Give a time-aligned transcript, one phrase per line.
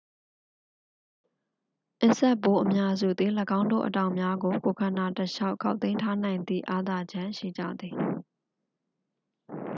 [1.99, 7.95] အင်းဆက်ပိုးအများစုသည် ၎င်းတို့ အတောင်များကို ကိုယ်ခန္ဓာတစ်လျှောက် ခေါက်သိမ်းထားနိုင်သည့် အားသာချက်ရှိကြသည်